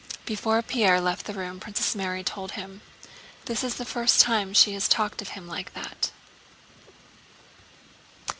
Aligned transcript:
Before 0.25 0.59
Pierre 0.63 0.99
left 0.99 1.27
the 1.27 1.33
room 1.35 1.59
Princess 1.59 1.93
Mary 1.93 2.23
told 2.23 2.53
him: 2.53 2.81
"This 3.45 3.63
is 3.63 3.75
the 3.75 3.85
first 3.85 4.19
time 4.19 4.51
she 4.51 4.73
has 4.73 4.87
talked 4.87 5.21
of 5.21 5.27
him 5.37 5.47
like 5.47 5.75
that." 5.75 6.09